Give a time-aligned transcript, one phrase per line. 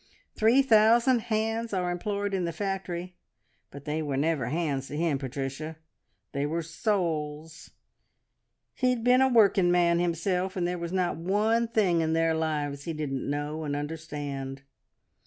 [0.33, 3.17] Three thousand `hands' are employed in the factory,
[3.69, 5.77] but they were never `hands' to him, Patricia,
[6.31, 7.69] they were souls!
[8.73, 12.85] He'd been a working man himself, and there was not one thing in their lives
[12.85, 14.63] he didn't know and understand.